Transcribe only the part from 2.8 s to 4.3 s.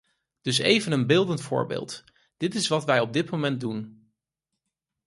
wij op dit moment doen.